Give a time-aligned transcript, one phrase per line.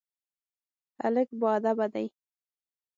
[1.01, 2.07] هلک باادبه دی.